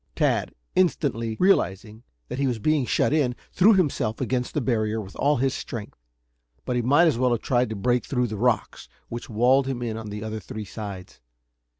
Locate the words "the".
4.55-4.59, 8.25-8.35, 10.09-10.23